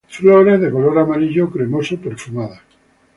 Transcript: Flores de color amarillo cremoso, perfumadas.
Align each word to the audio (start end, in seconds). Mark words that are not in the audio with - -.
Flores 0.09 0.59
de 0.59 0.71
color 0.71 0.97
amarillo 0.97 1.51
cremoso, 1.51 1.95
perfumadas. 2.01 2.63